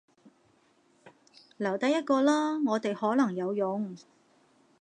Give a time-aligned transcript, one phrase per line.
[1.57, 3.95] 留低一個啦，我哋可能有用